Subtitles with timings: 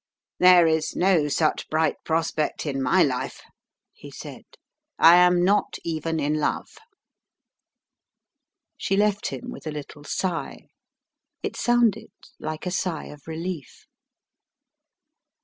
[0.39, 3.43] "There is no such bright prospect in my life,"
[3.93, 4.45] he said.
[4.97, 6.69] "I am not even in love."
[8.77, 10.69] She left him with a little sigh.
[11.43, 12.09] It sounded
[12.39, 13.85] like a sigh of relief.